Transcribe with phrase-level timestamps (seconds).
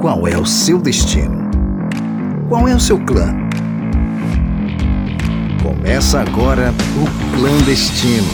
[0.00, 1.50] Qual é o seu destino?
[2.48, 3.34] Qual é o seu clã?
[5.62, 8.24] Começa agora o Clandestino,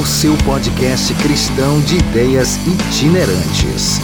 [0.00, 4.00] o seu podcast cristão de ideias itinerantes.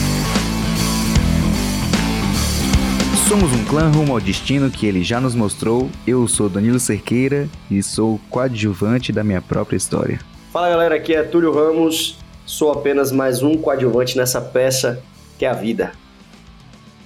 [3.27, 5.89] Somos um clã rumo ao destino que ele já nos mostrou.
[6.07, 10.21] Eu sou Danilo Cerqueira e sou coadjuvante da minha própria história.
[10.53, 12.19] Fala galera, aqui é Túlio Ramos.
[12.45, 15.03] Sou apenas mais um coadjuvante nessa peça
[15.39, 15.93] que é a vida.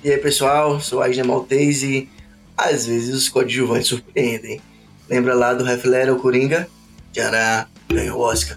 [0.03, 2.09] E aí pessoal, sou Aisne Maltese e
[2.57, 4.61] às vezes os coadjuvantes surpreendem.
[5.09, 6.69] Lembra lá do Ledger, o Coringa?
[7.13, 8.57] Tcharam, ganhou o Oscar.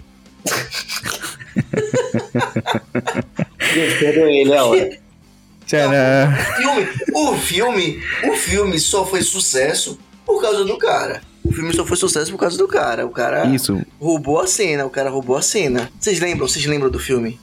[3.73, 4.99] Gente, perdoe ele, é hora.
[5.65, 6.33] Tcharam!
[6.33, 11.21] O filme, o filme, o filme só foi sucesso por causa do cara.
[11.43, 13.05] O filme só foi sucesso por causa do cara.
[13.05, 15.91] O cara Isso, roubou a cena, o cara roubou a cena.
[15.99, 16.47] Vocês lembram?
[16.47, 17.37] Vocês lembram do filme?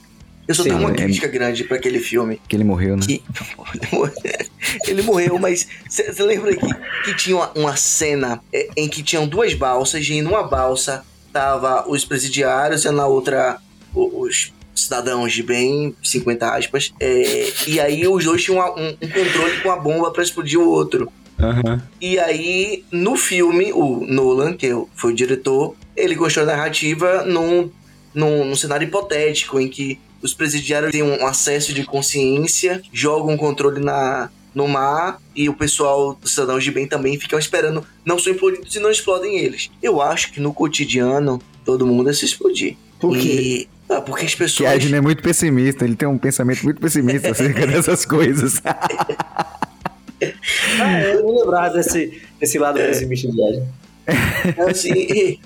[0.51, 2.41] Eu só Sim, tenho uma é- crítica grande pra aquele filme.
[2.47, 3.05] que ele morreu, né?
[3.05, 3.23] Que...
[4.87, 6.65] Ele morreu, mas você lembra que,
[7.05, 11.03] que tinha uma, uma cena é, em que tinham duas balsas e numa balsa
[11.33, 13.57] tava os presidiários e na outra
[13.93, 16.93] os cidadãos de bem, 50 aspas.
[16.99, 20.59] é, e aí os dois tinham uma- um, um controle com a bomba pra explodir
[20.59, 21.11] o outro.
[21.39, 21.81] Aham.
[21.99, 27.69] E aí, no filme, o Nolan, que foi o diretor, ele gostou da narrativa num,
[28.13, 33.37] num, num cenário hipotético em que os presidiários têm um acesso de consciência, jogam o
[33.37, 38.19] controle na, no mar e o pessoal dos cidadãos de bem também ficam esperando não
[38.19, 39.69] são implodidos e não explodem eles.
[39.81, 42.75] Eu acho que no cotidiano todo mundo é se explodir.
[42.99, 44.69] Por E- ah, porque as Que pessoas.
[44.71, 48.61] Adne é muito pessimista, ele tem um pensamento muito pessimista acerca dessas coisas.
[50.79, 53.67] Ah, eu não lembrava desse, desse lado pessimista de viagem.
[54.69, 55.39] Assim,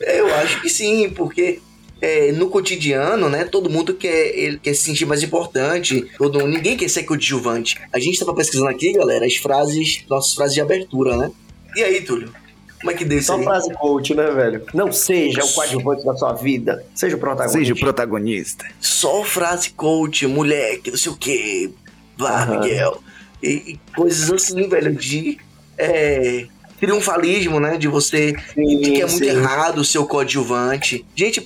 [0.00, 1.60] eu acho que sim, porque
[2.06, 6.76] é, no cotidiano, né, todo mundo quer, ele quer se sentir mais importante, todo, ninguém
[6.76, 7.76] quer ser coadjuvante.
[7.92, 11.32] A gente tava pesquisando aqui, galera, as frases, nossas frases de abertura, né?
[11.74, 12.32] E aí, Túlio?
[12.78, 13.42] Como é que deu isso Só aí?
[13.42, 14.64] frase coach, né, velho?
[14.72, 17.58] Não seja o coadjuvante da sua vida, seja o protagonista.
[17.58, 18.66] Seja o protagonista.
[18.80, 21.70] Só frase coach, moleque, não sei o quê,
[22.16, 22.60] vá, Aham.
[22.60, 23.02] Miguel.
[23.42, 25.38] E, e coisas assim, velho, de
[25.76, 26.46] é,
[26.78, 27.76] triunfalismo, né?
[27.76, 29.30] De você Sim, de que é muito sim.
[29.30, 31.04] errado o seu coadjuvante.
[31.14, 31.42] Gente,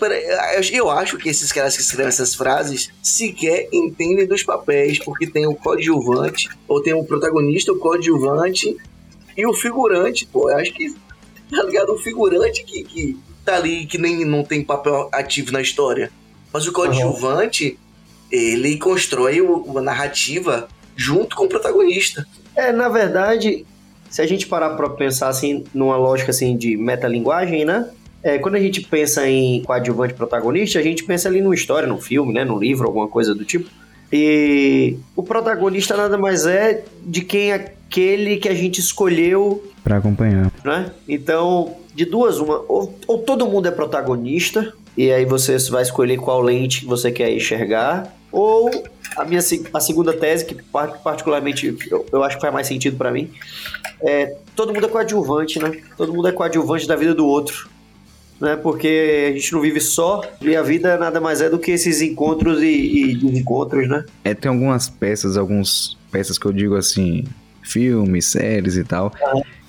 [0.72, 5.46] eu- acho que esses caras que escrevem essas frases sequer entendem dos papéis, porque tem
[5.46, 8.76] o coadjuvante, ou tem o protagonista, o coadjuvante
[9.36, 10.50] e o figurante, pô.
[10.50, 10.94] Eu acho que,
[11.50, 11.92] tá ligado?
[11.94, 16.10] O figurante que, que tá ali, que nem não tem papel ativo na história.
[16.52, 17.78] Mas o coadjuvante,
[18.30, 22.26] ele constrói o- a narrativa junto com o protagonista.
[22.56, 23.64] É, na verdade,
[24.10, 27.88] se a gente parar pra pensar assim, numa lógica assim de metalinguagem, né?
[28.22, 32.00] É, quando a gente pensa em coadjuvante protagonista, a gente pensa ali numa história, num
[32.00, 32.44] filme, né?
[32.44, 33.70] Num livro, alguma coisa do tipo.
[34.12, 40.52] E o protagonista nada mais é de quem aquele que a gente escolheu Pra acompanhar.
[40.64, 40.90] né?
[41.08, 46.18] Então, de duas, uma, ou, ou todo mundo é protagonista, e aí você vai escolher
[46.18, 48.70] qual lente você quer enxergar, ou
[49.16, 49.40] a minha
[49.74, 53.30] a segunda tese, que par- particularmente eu, eu acho que faz mais sentido pra mim,
[54.02, 55.80] é todo mundo é coadjuvante, né?
[55.96, 57.68] Todo mundo é coadjuvante da vida do outro.
[58.40, 58.56] Né?
[58.56, 62.00] Porque a gente não vive só, e a vida nada mais é do que esses
[62.00, 64.02] encontros e, e desencontros, né?
[64.24, 67.24] É, tem algumas peças, algumas peças que eu digo assim,
[67.62, 69.12] filmes, séries e tal,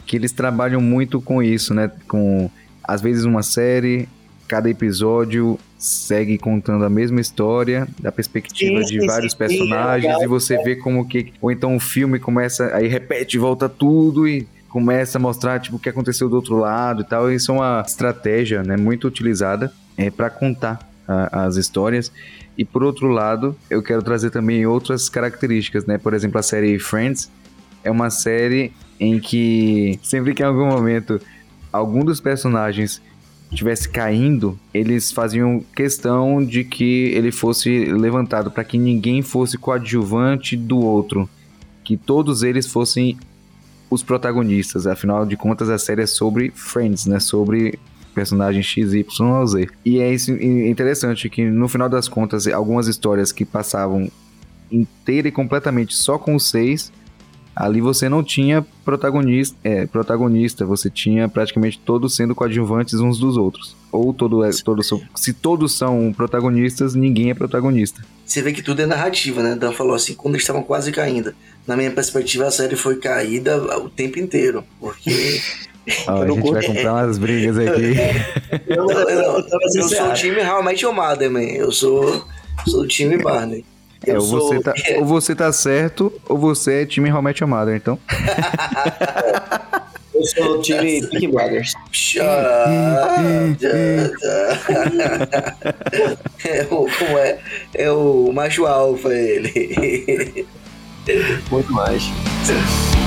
[0.06, 1.92] que eles trabalham muito com isso, né?
[2.08, 2.50] Com,
[2.82, 4.08] às vezes, uma série,
[4.52, 10.04] cada episódio segue contando a mesma história, da perspectiva Sim, de sim, vários sim, personagens,
[10.12, 10.24] legal.
[10.24, 11.32] e você vê como que.
[11.40, 15.80] Ou então o filme começa, aí repete, volta tudo e começa a mostrar tipo, o
[15.80, 17.32] que aconteceu do outro lado e tal.
[17.32, 22.12] Isso é uma estratégia né, muito utilizada é, para contar a- as histórias.
[22.58, 25.98] E por outro lado, eu quero trazer também outras características, né?
[25.98, 27.32] Por exemplo, a série Friends
[27.86, 31.22] é uma série em que sempre que em algum momento
[31.72, 33.02] algum dos personagens
[33.52, 40.56] estivesse caindo, eles faziam questão de que ele fosse levantado para que ninguém fosse coadjuvante
[40.56, 41.30] do outro,
[41.84, 43.18] que todos eles fossem
[43.90, 44.88] os protagonistas.
[44.88, 47.20] Afinal de contas, a série é sobre Friends, né?
[47.20, 47.78] Sobre
[48.16, 49.68] personagem X, Y ou Z.
[49.86, 54.10] E é isso- é interessante que no final das contas, algumas histórias que passavam
[54.72, 56.92] inteira e completamente só com os seis,
[57.56, 63.38] ali você não tinha protagonista, é, protagonista, você tinha praticamente todos sendo coadjuvantes uns dos
[63.38, 63.76] outros.
[63.92, 68.02] Ou todo é, todos são, se todos são protagonistas, ninguém é protagonista.
[68.26, 69.56] Você vê que tudo é narrativa, né?
[69.56, 71.34] Dan falou assim, quando eles estavam quase caindo.
[71.68, 74.64] Na minha perspectiva, a série foi caída o tempo inteiro.
[74.80, 75.42] Porque
[76.08, 77.96] Ó, a gente vai comprar umas brigas aqui.
[78.68, 79.46] Eu, Não, eu,
[79.76, 81.42] eu sou o time How I Met Your Mother, man.
[81.42, 82.26] Eu sou,
[82.68, 83.66] sou do time Barney.
[84.06, 84.40] É, Eu ou, sou.
[84.48, 87.10] você tá, ou você tá certo, ou você é time
[87.42, 88.00] Your Mother, então.
[90.14, 91.74] Eu sou o time Blinders.
[91.92, 92.22] Shut
[96.44, 97.40] É o, como é?
[97.74, 100.46] É o macho alfa, ele.
[101.50, 102.04] Muito mais.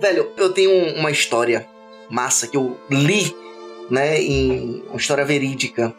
[0.00, 1.66] Velho, eu tenho um- uma história
[2.08, 3.34] massa que eu li,
[3.90, 5.94] né, em uma história verídica.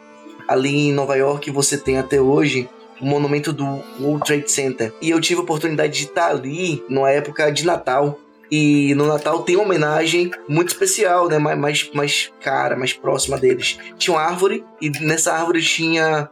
[0.48, 2.68] Ali em Nova York você tem até hoje
[3.00, 3.64] o monumento do
[4.00, 4.92] World Trade Center.
[5.00, 8.18] E eu tive a oportunidade de estar ali numa época de Natal.
[8.50, 11.38] E no Natal tem uma homenagem muito especial, né?
[11.38, 13.78] Mais, mais, cara, mais próxima deles.
[13.96, 16.28] Tinha uma árvore e nessa árvore tinha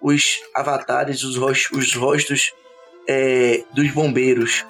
[0.00, 2.52] os avatares, os, ros- os rostos
[3.08, 4.64] é, dos bombeiros.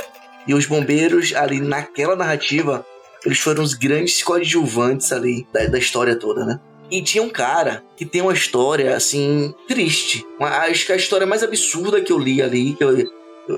[0.46, 2.84] E os bombeiros ali naquela narrativa,
[3.24, 6.60] eles foram os grandes coadjuvantes ali da, da história toda, né?
[6.90, 10.24] E tinha um cara que tem uma história, assim, triste.
[10.38, 13.10] Uma- acho que a história mais absurda que eu li ali, que eu, eu-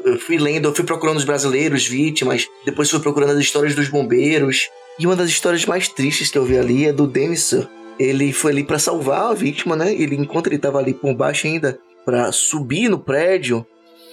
[0.05, 3.89] eu fui lendo, eu fui procurando os brasileiros, vítimas, depois fui procurando as histórias dos
[3.89, 4.69] bombeiros.
[4.99, 7.67] E uma das histórias mais tristes que eu vi ali é do Denison.
[7.99, 9.93] Ele foi ali pra salvar a vítima, né?
[9.93, 13.67] Ele, enquanto ele tava ali por baixo ainda, pra subir no prédio,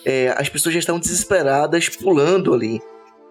[0.06, 2.82] é, as pessoas já estavam desesperadas pulando ali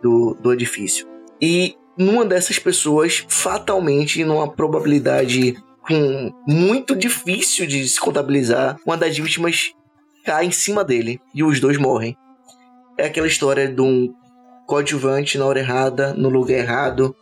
[0.03, 1.07] do, do edifício.
[1.41, 9.17] E numa dessas pessoas, fatalmente, numa probabilidade com muito difícil de se contabilizar, uma das
[9.19, 9.73] vítimas
[10.25, 12.17] cai em cima dele e os dois morrem.
[12.97, 14.15] É aquela história de um
[14.67, 17.15] coadjuvante na hora errada, no lugar errado.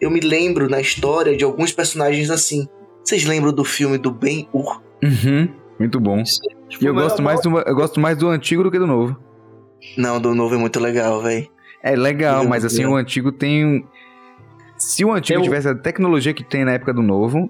[0.00, 2.66] Eu me lembro na história de alguns personagens assim.
[3.04, 4.82] Vocês lembram do filme do Ben-Hur?
[5.02, 5.48] Uhum.
[5.78, 6.22] Muito bom.
[6.68, 9.16] Tipo, E eu gosto, mais do, eu gosto mais do antigo do que do novo.
[9.96, 11.48] Não, do novo é muito legal, velho.
[11.82, 13.64] É legal, Muito mas assim, o antigo tem.
[13.64, 13.84] um-
[14.76, 17.48] Se o antigo Eu- tivesse a tecnologia que tem na época do novo.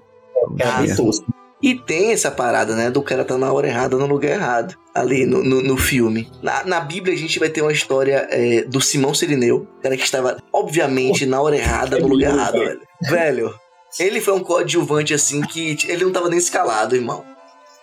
[0.59, 0.93] É.
[0.95, 1.25] tosco.
[1.61, 2.91] E tem essa parada, né?
[2.91, 4.75] Do cara tá na hora errada, no lugar errado.
[4.93, 6.29] Ali no, no, no filme.
[6.43, 9.67] Na, na Bíblia a gente vai ter uma história é, do Simão Sirineu.
[9.81, 12.79] Cara que estava, obviamente, na hora errada, no lugar errado, velho.
[13.09, 13.55] Velho,
[13.99, 17.23] ele foi um coadjuvante assim que ele não tava nem escalado, irmão.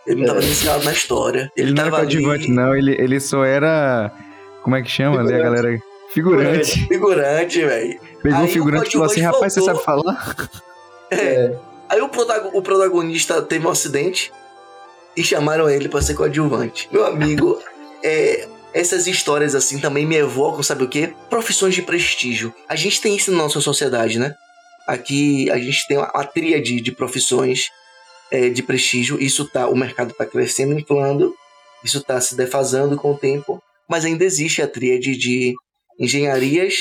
[0.06, 1.50] Ele não tava nem escalado na história.
[1.56, 2.76] Ele, Ele, não era ali- coadjuvante, não.
[2.76, 4.10] Ele, ele só era.
[4.62, 5.60] Como é que chama ali a Figurante.
[5.62, 5.82] galera?
[6.12, 6.86] Figurante.
[6.88, 8.00] Figurante, velho.
[8.22, 10.36] Pegou Aí figurante e falou assim: rapaz, você sabe falar?
[11.10, 11.54] É,
[11.88, 14.32] Aí o, protago- o protagonista teve um acidente
[15.16, 16.88] e chamaram ele pra ser coadjuvante.
[16.90, 17.60] Meu amigo,
[18.02, 21.12] é, essas histórias assim também me evocam, sabe o quê?
[21.30, 22.52] Profissões de prestígio.
[22.68, 24.34] A gente tem isso na nossa sociedade, né?
[24.88, 27.68] Aqui a gente tem uma, uma tríade de profissões
[28.34, 29.20] é, de prestígio.
[29.22, 31.34] Isso tá, o mercado tá crescendo, inflando.
[31.84, 33.62] Isso tá se defasando com o tempo.
[33.88, 35.54] Mas ainda existe a tríade de
[35.98, 36.75] engenharias,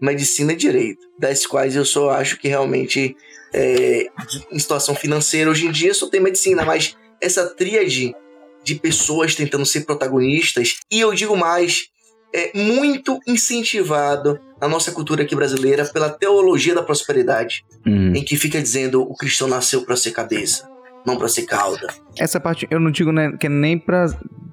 [0.00, 1.00] medicina e direito.
[1.18, 3.16] Das quais eu só acho que realmente
[3.52, 4.06] é,
[4.52, 8.14] em situação financeira hoje em dia só tem medicina, mas essa tríade
[8.62, 11.88] de pessoas tentando ser protagonistas, e eu digo mais,
[12.34, 18.12] é muito incentivado na nossa cultura aqui brasileira pela teologia da prosperidade, Hum.
[18.14, 20.68] em que fica dizendo o cristão nasceu para ser cabeça,
[21.06, 21.86] não para ser cauda.
[22.18, 24.06] Essa parte eu não digo né, que é nem pra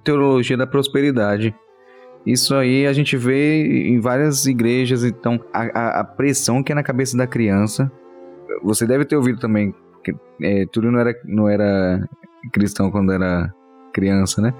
[0.03, 1.53] teologia da prosperidade.
[2.25, 6.75] Isso aí a gente vê em várias igrejas, então a, a- a pressão que é
[6.75, 7.92] na cabeça da criança.
[8.63, 9.73] Você deve ter ouvido também
[10.04, 12.07] que é, não era, não era
[12.51, 13.54] cristão quando era
[13.94, 14.54] criança, né?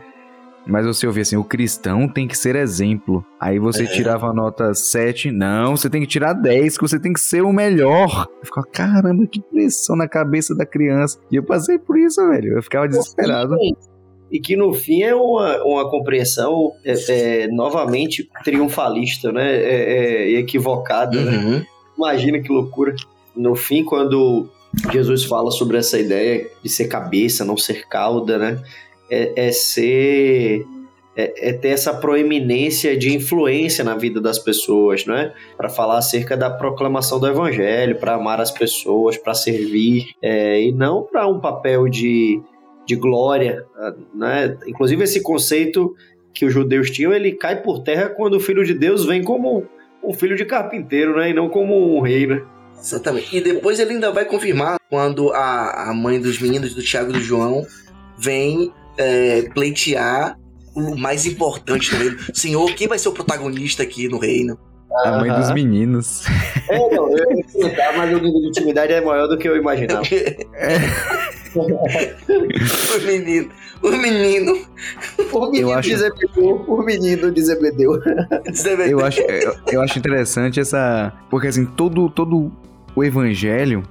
[0.66, 3.24] Mas você ouvia assim, o cristão tem que ser exemplo.
[3.40, 3.88] Aí você É.
[3.88, 5.30] tirava a nota 7.
[5.32, 8.28] Não, você tem que tirar 10, que você tem que ser o melhor.
[8.40, 11.20] Eu ficava, caramba, que pressão na cabeça da criança.
[11.30, 12.54] E eu passei por isso, velho.
[12.58, 13.56] Eu ficava desesperado.
[14.32, 16.94] E que no fim é uma, uma compreensão é,
[17.44, 19.56] é, novamente triunfalista, né?
[19.56, 21.38] É, é, e equivocada, né?
[21.38, 21.66] Uhum.
[21.98, 22.96] Imagina que loucura.
[23.36, 24.50] No fim, quando
[24.92, 28.60] Jesus fala sobre essa ideia de ser cabeça, não ser cauda, né?
[29.10, 30.66] É, é ser.
[31.16, 35.32] É, é ter essa proeminência de influência na vida das pessoas, né?
[35.56, 40.72] Para falar acerca da proclamação do evangelho, para amar as pessoas, para servir, é, e
[40.72, 42.42] não para um papel de,
[42.88, 43.64] de glória,
[44.16, 44.58] né?
[44.66, 45.96] Inclusive esse conceito
[46.34, 49.68] que os judeus tinham, ele cai por terra quando o filho de Deus vem como
[50.04, 51.30] um filho de carpinteiro, né?
[51.30, 52.44] E não como um rei, né?
[52.78, 53.36] Exatamente.
[53.36, 57.14] E depois ele ainda vai confirmar quando a, a mãe dos meninos, do Tiago e
[57.14, 57.66] do João,
[58.18, 60.38] vem é, pleitear
[60.76, 62.18] o mais importante no reino.
[62.34, 64.58] Senhor, quem vai ser o protagonista aqui no reino?
[65.06, 65.54] A mãe dos Aham.
[65.56, 66.24] meninos.
[66.70, 70.04] É, não, eu ia mas o nível de intimidade é maior do que eu imaginava.
[71.56, 73.50] o menino.
[73.82, 74.58] O menino.
[75.32, 76.56] O menino Eu acho- de Zebedeu.
[76.68, 78.00] O menino de Zebedeu.
[78.90, 81.12] Eu acho, eu, eu acho interessante essa.
[81.30, 82.52] Porque assim, todo, todo
[82.96, 83.84] o evangelho.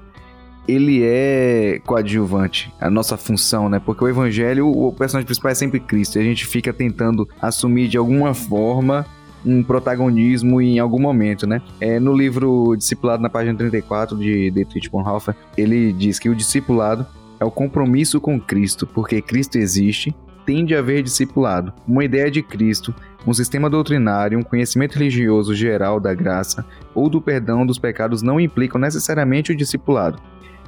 [0.66, 3.80] Ele é coadjuvante, a nossa função, né?
[3.84, 6.18] Porque o evangelho, o personagem principal é sempre Cristo.
[6.18, 9.04] E a gente fica tentando assumir de alguma forma
[9.44, 11.60] um protagonismo em algum momento, né?
[11.80, 17.06] É, no livro Discipulado, na página 34 de Dietrich Bonhoeffer, ele diz que o discipulado
[17.40, 20.14] é o compromisso com Cristo, porque Cristo existe,
[20.46, 21.72] tem de haver discipulado.
[21.86, 22.94] Uma ideia de Cristo,
[23.26, 26.64] um sistema doutrinário, um conhecimento religioso geral da graça
[26.94, 30.20] ou do perdão dos pecados não implicam necessariamente o discipulado.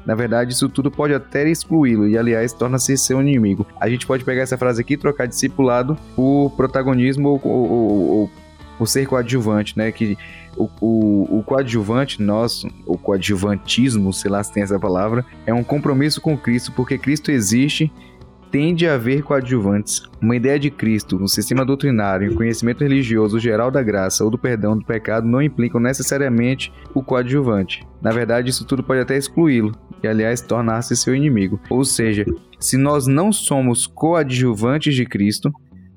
[0.06, 3.66] Na verdade, isso tudo pode até excluí-lo e, aliás, torna-se seu inimigo.
[3.80, 8.08] A gente pode pegar essa frase aqui e trocar discipulado por protagonismo ou, ou, ou-
[8.20, 8.30] ou
[8.76, 9.92] por ser coadjuvante, né?
[9.92, 10.18] Que
[10.56, 15.62] o, o, o coadjuvante nosso, o coadjuvantismo, sei lá se tem essa palavra, é um
[15.64, 17.90] compromisso com Cristo, porque Cristo existe,
[18.54, 20.04] tende a haver coadjuvantes.
[20.22, 24.38] Uma ideia de Cristo, um sistema doutrinário, um conhecimento religioso geral da graça ou do
[24.38, 27.82] perdão do pecado não implicam necessariamente o coadjuvante.
[28.00, 29.72] Na verdade, isso tudo pode até excluí-lo,
[30.04, 31.58] e aliás tornar-se seu inimigo.
[31.68, 32.24] Ou seja,
[32.60, 35.50] se nós não somos coadjuvantes de Cristo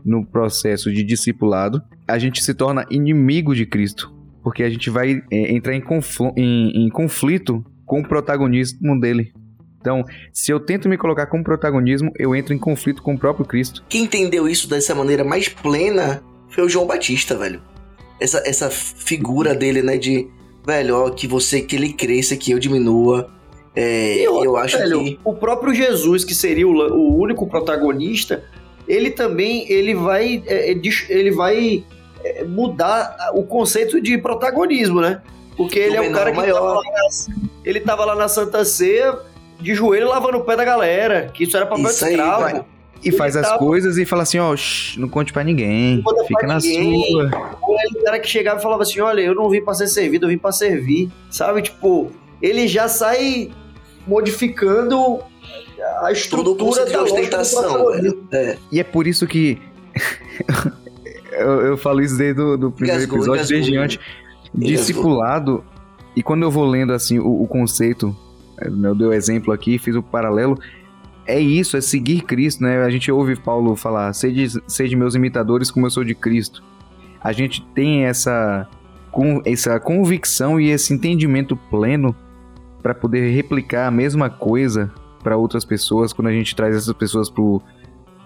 [0.03, 4.11] no processo de discipulado, a gente se torna inimigo de Cristo,
[4.43, 5.83] porque a gente vai é, entrar em,
[6.35, 9.31] em- em conflito com o protagonismo dele.
[9.87, 10.03] Então,
[10.33, 13.81] se eu tento me colocar como protagonismo, eu entro em conflito com o próprio Cristo.
[13.87, 17.61] Quem entendeu isso dessa maneira mais plena foi o João Batista, velho.
[18.19, 20.27] Essa, essa figura dele, né, de,
[20.65, 23.29] velho, ó, que você, que ele cresça, que eu diminua.
[23.73, 25.19] É, E outra, eu acho velho, que...
[25.23, 28.43] o próprio Jesus, que seria o, o único protagonista,
[28.85, 31.85] ele também ele vai, é, é, ele vai
[32.25, 35.21] é, mudar o conceito de protagonismo, né?
[35.55, 36.55] Porque ele Do é o cara que maior.
[36.59, 39.17] tava lá, na, ele tava lá na Santa Ceia
[39.59, 42.41] de joelho lavando o pé da galera, que isso era papel Isso de aí, escravo.
[42.41, 42.65] vai.
[43.03, 46.47] E faz as tava- coisas e fala assim, ó, shh, não conte pra ninguém, fica
[46.47, 47.11] na ninguém.
[47.11, 47.25] sua.
[47.69, 50.29] Ele era que chegava e falava assim: Olha, eu não vim pra ser servido, eu
[50.29, 51.09] vim pra servir.
[51.29, 51.61] Sabe?
[51.61, 52.11] Tipo,
[52.41, 53.51] ele já sai
[54.07, 55.19] modificando
[56.01, 58.27] a o estrutura da ostentação, velho.
[58.31, 58.57] É.
[58.71, 59.59] E é por isso que
[61.33, 63.55] eu, eu falo isso desde o do primeiro Engasgou, episódio, engasgou.
[63.57, 63.99] desde diante.
[64.55, 64.69] Engasgou.
[64.77, 65.63] Discipulado,
[66.15, 68.15] e quando eu vou lendo assim o, o conceito,
[68.61, 70.57] eu dei o exemplo aqui, fiz o paralelo,
[71.25, 72.83] é isso, é seguir Cristo, né?
[72.83, 76.63] A gente ouve Paulo falar, sede, sede meus imitadores como eu sou de Cristo.
[77.21, 78.67] A gente tem essa,
[79.11, 82.15] com, essa convicção e esse entendimento pleno
[82.81, 87.29] para poder replicar a mesma coisa para outras pessoas quando a gente traz essas pessoas
[87.29, 87.61] pro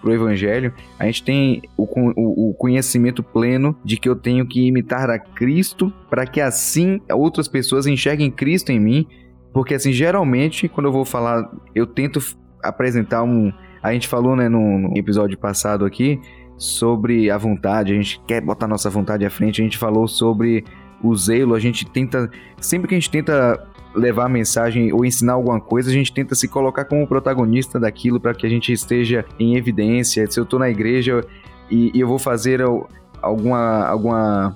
[0.02, 4.66] pro evangelho, a gente tem o, o, o conhecimento pleno de que eu tenho que
[4.66, 9.08] imitar a Cristo para que assim outras pessoas enxerguem Cristo em mim,
[9.54, 12.20] porque assim, geralmente, quando eu vou falar, eu tento
[12.64, 13.52] apresentar um...
[13.82, 16.20] A gente falou, né, no, episódio passado aqui,
[16.58, 20.64] sobre a vontade, a gente quer botar nossa vontade à frente, a gente falou sobre
[21.04, 22.30] o zelo, a gente tenta...
[22.60, 23.60] Sempre que a gente tenta
[23.96, 28.20] levar a mensagem ou ensinar alguma coisa, a gente tenta se colocar como protagonista daquilo
[28.20, 30.30] para que a gente esteja em evidência.
[30.30, 31.26] Se eu tô na igreja
[31.70, 32.88] e, e eu vou fazer al-
[33.22, 34.56] alguma alguma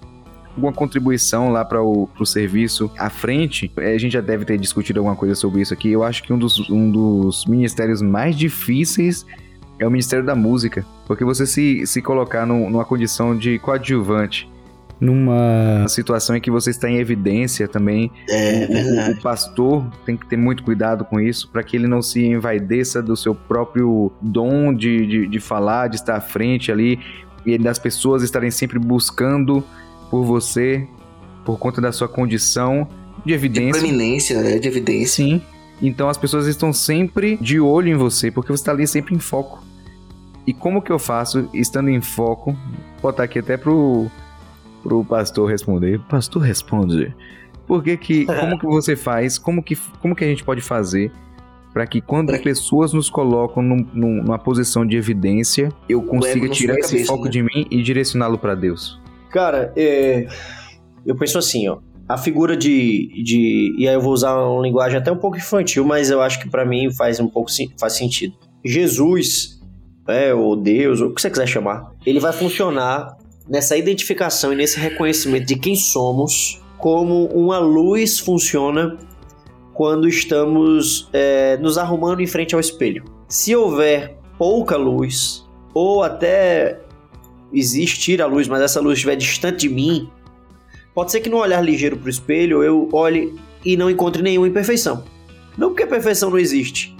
[0.55, 4.99] alguma contribuição lá para o serviço à frente, eh, a gente já deve ter discutido
[4.99, 5.91] alguma coisa sobre isso aqui.
[5.91, 9.25] Eu acho que um dos, um dos ministérios mais difíceis
[9.77, 14.49] é o Ministério da Música, porque você se, se colocar num- numa condição de coadjuvante,
[14.99, 20.15] numa situação em que você está em evidência também, É o- o, o pastor tem
[20.15, 24.11] que ter muito cuidado com isso para que ele não se envaideça do seu próprio
[24.21, 26.97] dom de, de, de falar, de estar à frente ali
[27.45, 29.63] e das pessoas estarem sempre buscando
[30.09, 30.87] por você
[31.43, 32.87] por conta da sua condição
[33.19, 33.79] de De evidência.
[33.81, 34.57] proeminência, né?
[34.59, 35.23] De evidência.
[35.25, 35.41] Sim.
[35.81, 39.19] Então as pessoas estão sempre de olho em você porque você está ali sempre em
[39.19, 39.63] foco.
[40.47, 42.51] E como que eu faço estando em foco?
[43.01, 44.07] Vou botar aqui até pro
[44.83, 45.99] pro pastor responder.
[46.09, 47.13] Pastor responde.
[47.67, 49.37] Por que que como que você faz?
[49.37, 51.11] Como que como que a gente pode fazer
[51.73, 56.47] para que quando Pra- pessoas nos colocam num- num- numa posição de evidência, eu consiga
[56.47, 57.31] tirar esse cabeça, foco né?
[57.31, 58.99] de mim e direcioná-lo para Deus?
[59.35, 60.27] Cara, é,
[61.05, 61.79] eu penso assim, ó.
[62.07, 63.75] A figura de, de.
[63.77, 66.49] E aí eu vou usar uma linguagem até um pouco infantil, mas eu acho que
[66.49, 68.33] pra mim faz um pouco faz sentido.
[68.63, 69.59] Jesus,
[70.07, 74.55] é, ou Deus, ou o que você quiser chamar, ele vai funcionar nessa identificação e
[74.55, 78.97] nesse reconhecimento de quem somos, como uma luz funciona
[79.73, 83.03] quando estamos é, nos arrumando em frente ao espelho.
[83.27, 86.84] Se houver pouca luz, ou até
[87.53, 90.09] existir a luz, mas essa luz estiver distante de mim,
[90.93, 93.33] pode ser que num olhar ligeiro para o espelho eu olhe
[93.63, 95.03] e não encontre nenhuma imperfeição.
[95.57, 96.95] Não porque a perfeição não existe,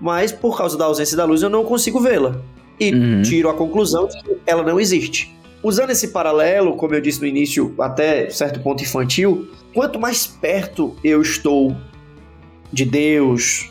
[0.00, 2.40] mas por causa da ausência da luz eu não consigo vê-la.
[2.80, 3.22] E uhum.
[3.22, 5.32] tiro a conclusão de que ela não existe.
[5.62, 10.96] Usando esse paralelo, como eu disse no início, até certo ponto infantil, quanto mais perto
[11.04, 11.76] eu estou
[12.72, 13.70] de Deus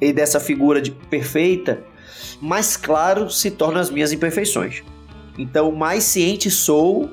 [0.00, 1.84] e dessa figura de perfeita,
[2.40, 4.82] mais claro se tornam as minhas imperfeições.
[5.38, 7.10] Então, mais ciente sou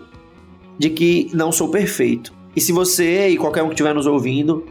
[0.78, 2.34] de que não sou perfeito.
[2.56, 4.66] E se você e qualquer um que estiver nos ouvindo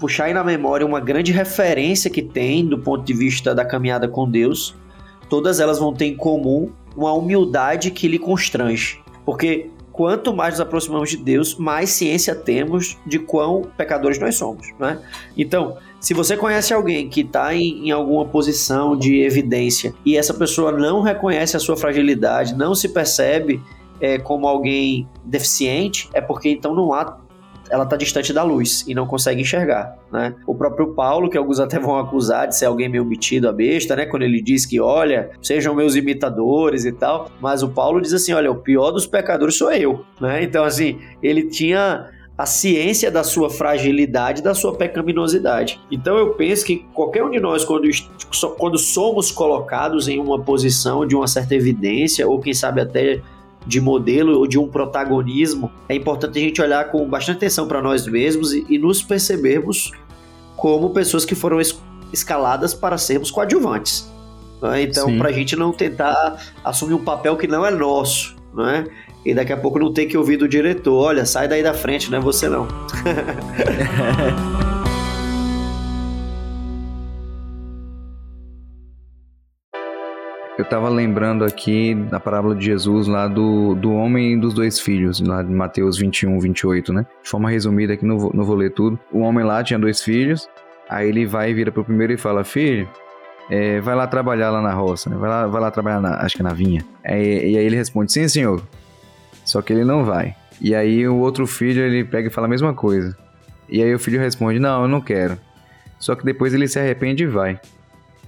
[0.00, 4.08] puxar aí na memória uma grande referência que tem do ponto de vista da caminhada
[4.08, 4.74] com Deus,
[5.28, 8.98] todas elas vão ter em comum uma humildade que lhe constrange.
[9.24, 9.68] Porque
[10.00, 14.68] quanto mais nos aproximamos de Deus, mais ciência temos de quão pecadores nós somos.
[14.78, 14.98] Né?
[15.36, 20.32] Então, se você conhece alguém que está em, em, alguma posição de evidência e essa
[20.32, 23.60] pessoa não reconhece a sua fragilidade, não se percebe
[24.00, 27.18] é, como alguém deficiente, é porque então não há
[27.70, 30.34] ela está distante da luz e não consegue enxergar, né?
[30.46, 33.96] O próprio Paulo, que alguns até vão acusar de ser alguém meio metido a besta,
[33.96, 34.06] né?
[34.06, 38.32] Quando ele diz que, olha, sejam meus imitadores e tal, mas o Paulo diz assim,
[38.32, 40.42] olha, o pior dos pecadores sou eu, né?
[40.42, 42.10] Então, assim, ele tinha
[42.40, 45.78] a ciência da sua fragilidade, da sua pecaminosidade.
[45.90, 47.86] Então eu penso que qualquer um de nós, quando,
[48.56, 53.20] quando somos colocados em uma posição de uma certa evidência, ou quem sabe até
[53.70, 57.80] de modelo ou de um protagonismo, é importante a gente olhar com bastante atenção para
[57.80, 59.92] nós mesmos e, e, nos percebermos
[60.56, 61.80] como pessoas que foram es
[62.12, 64.10] escaladas para sermos coadjuvantes.
[64.60, 64.82] Né?
[64.82, 68.84] Então, para a gente não tentar assumir um papel que não é nosso, né?
[69.24, 72.10] E daqui a pouco não ter que ouvir do diretor, olha, sai daí da frente,
[72.10, 72.66] não é você não.
[80.60, 84.78] Eu estava lembrando aqui da parábola de Jesus lá do, do homem e dos dois
[84.78, 87.06] filhos, lá de Mateus 21, 28, né?
[87.22, 89.00] De forma resumida aqui, não vou, não vou ler tudo.
[89.10, 90.46] O homem lá tinha dois filhos,
[90.86, 92.86] aí ele vai e vira pro primeiro e fala: Filho,
[93.48, 95.16] é, vai lá trabalhar lá na roça, né?
[95.16, 96.84] vai, lá, vai lá trabalhar, na, acho que na vinha.
[97.02, 98.62] Aí, e aí ele responde: Sim, senhor.
[99.46, 100.36] Só que ele não vai.
[100.60, 103.16] E aí o outro filho ele pega e fala a mesma coisa.
[103.66, 105.38] E aí o filho responde: Não, eu não quero.
[105.98, 107.58] Só que depois ele se arrepende e vai.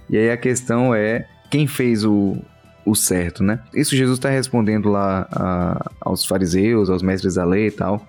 [0.09, 2.35] E aí a questão é quem fez o,
[2.83, 3.59] o certo, né?
[3.75, 8.03] Isso Jesus está respondendo lá a, aos fariseus, aos mestres da lei e tal,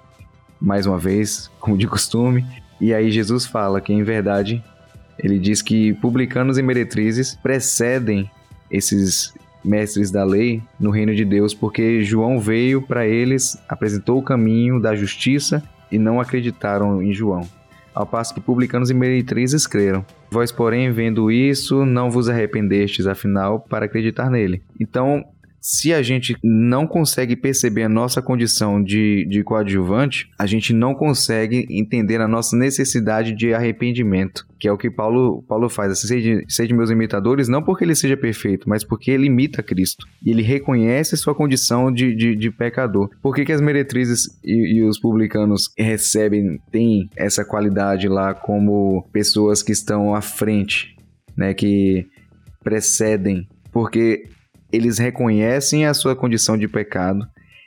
[0.59, 2.43] mais uma vez, como de costume.
[2.81, 4.65] E aí Jesus fala que, em verdade,
[5.19, 8.31] ele diz que publicanos e meretrizes precedem
[8.71, 14.23] esses mestres da lei no reino de Deus, porque João veio para eles, apresentou o
[14.23, 17.47] caminho da justiça e não acreditaram em João
[17.95, 20.05] ao passo que publicanos e meretrizes creram.
[20.35, 24.61] Vós, porém, vendo isso, não vos arrependestes, afinal, para acreditar nele.
[24.81, 25.25] Então,
[25.65, 30.95] se a gente não consegue perceber a nossa condição de, de coadjuvante, a gente não
[30.95, 35.93] consegue entender a nossa necessidade de arrependimento, que é o que Paulo, Paulo faz.
[35.93, 40.07] Assim, seja meus imitadores, não porque ele seja perfeito, mas porque ele imita Cristo.
[40.23, 43.09] E ele reconhece sua condição de, de, de pecador.
[43.23, 49.09] Por que, que as meretrizes e, e os publicanos recebem, têm essa qualidade lá como
[49.11, 50.95] pessoas que estão à frente,
[51.35, 52.07] né, que
[52.63, 53.49] precedem?
[53.73, 54.29] Porque
[54.75, 57.27] eles reconhecem a sua condição de pecado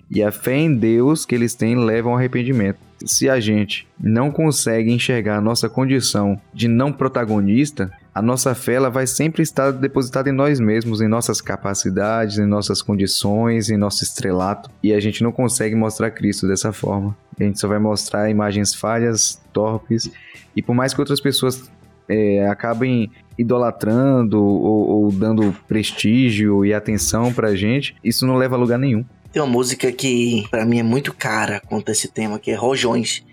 [0.09, 2.79] e a fé em Deus que eles têm leva ao arrependimento.
[3.05, 8.73] Se a gente não consegue enxergar a nossa condição de não protagonista, a nossa fé
[8.73, 13.77] ela vai sempre estar depositada em nós mesmos, em nossas capacidades, em nossas condições, em
[13.77, 17.15] nosso estrelato, e a gente não consegue mostrar Cristo dessa forma.
[17.39, 20.09] A gente só vai mostrar imagens falhas, torpes,
[20.55, 21.69] e por mais que outras pessoas
[22.09, 28.59] é, acabem idolatrando ou, ou, dando prestígio e atenção pra gente, isso não leva a
[28.59, 29.05] lugar nenhum.
[29.31, 32.55] Tem uma música que para mim é muito cara quanto a esse tema, que é
[32.55, 33.23] Rojões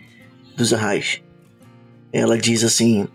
[0.56, 1.22] dos Arrais.
[2.12, 3.08] Ela diz assim: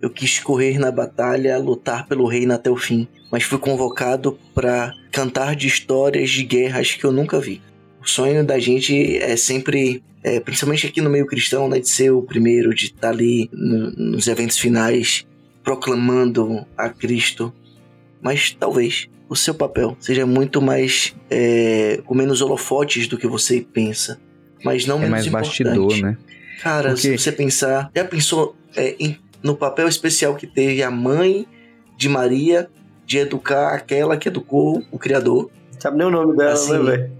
[0.00, 4.94] Eu quis correr na batalha, lutar pelo reino até o fim, mas fui convocado para
[5.12, 7.60] cantar de histórias de guerras que eu nunca vi.
[8.02, 12.10] O sonho da gente é sempre é, principalmente aqui no meio cristão, né, de ser
[12.10, 15.26] o primeiro, de estar tá ali no, nos eventos finais
[15.62, 17.52] proclamando a Cristo.
[18.20, 23.60] Mas talvez o seu papel seja muito mais é, com menos holofotes do que você
[23.60, 24.20] pensa,
[24.64, 25.64] mas não é menos mais importante.
[25.64, 26.18] bastidor, né?
[26.60, 27.02] Cara, Porque...
[27.02, 31.46] se você pensar, já pensou é, em, no papel especial que teve a mãe
[31.96, 32.68] de Maria
[33.06, 35.50] de educar aquela que educou o Criador?
[35.78, 37.12] Sabe nem o nome dela, assim, né, velho?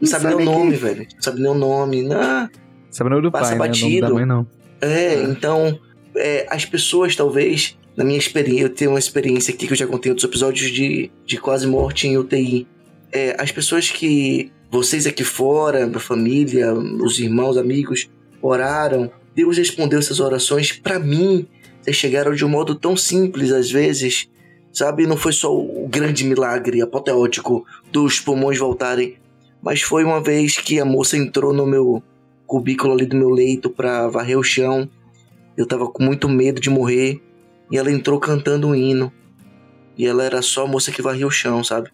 [0.00, 1.06] Não sabe, nem o nome, velho.
[1.14, 2.02] Não sabe nem o nome.
[2.02, 2.50] Não.
[2.90, 4.06] Sabe nem o do Passa pai, batido.
[4.06, 4.12] né?
[4.12, 4.46] O nome da mãe, não.
[4.80, 5.78] É, então,
[6.16, 9.86] é, as pessoas talvez, na minha experiência, eu tenho uma experiência aqui que eu já
[9.86, 12.66] contei outros episódios de, de quase morte em UTI.
[13.12, 18.10] É, as pessoas que vocês aqui fora, a família, os irmãos, amigos,
[18.42, 21.46] oraram, Deus respondeu essas orações para mim.
[21.80, 24.28] Vocês chegaram de um modo tão simples, às vezes,
[24.72, 25.06] sabe?
[25.06, 29.16] Não foi só o grande milagre apoteótico dos pulmões voltarem,
[29.62, 32.02] mas foi uma vez que a moça entrou no meu
[32.46, 34.88] cubículo ali do meu leito para varrer o chão.
[35.56, 37.20] Eu tava com muito medo de morrer
[37.74, 39.12] e ela entrou cantando um hino.
[39.98, 41.90] E ela era só a moça que varria o chão, sabe?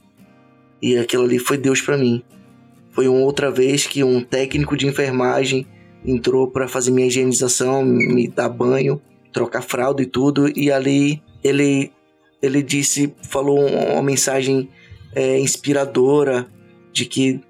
[0.82, 2.22] E aquilo ali foi Deus para mim.
[2.90, 5.66] Foi uma outra vez que um técnico de enfermagem
[6.04, 9.00] entrou para fazer minha higienização, me dar banho,
[9.32, 10.52] trocar fralda e tudo.
[10.54, 11.90] E ali ele
[12.42, 14.68] ele disse, falou uma mensagem
[15.14, 16.46] é, inspiradora
[16.92, 17.40] de que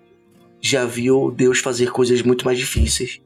[0.61, 3.21] já viu Deus fazer coisas muito mais difíceis.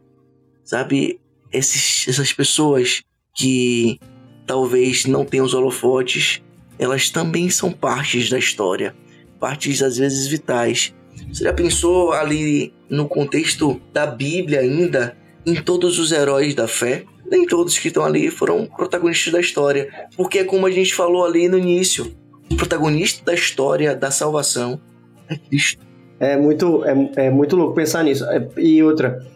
[0.65, 1.21] Sabe,
[1.53, 3.03] Esses, essas pessoas
[3.37, 4.01] que
[4.47, 6.43] talvez não tenham os holofotes,
[6.79, 8.95] elas também são partes da história,
[9.39, 10.95] partes às vezes vitais.
[11.33, 17.05] Você já pensou ali no contexto da Bíblia ainda, em todos os heróis da fé?
[17.31, 21.25] Nem todos que estão ali foram protagonistas da história, porque é como a gente falou
[21.25, 22.15] ali no início,
[22.51, 24.81] o protagonista da história da salvação
[25.29, 25.85] é Cristo.
[26.21, 28.25] É muito, é, é muito louco pensar nisso.
[28.25, 29.27] É, e outra,